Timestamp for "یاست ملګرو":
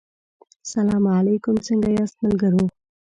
1.97-2.63